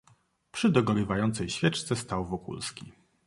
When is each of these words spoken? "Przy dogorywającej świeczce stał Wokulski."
"Przy 0.51 0.69
dogorywającej 0.69 1.49
świeczce 1.49 1.95
stał 1.95 2.25
Wokulski." 2.25 2.91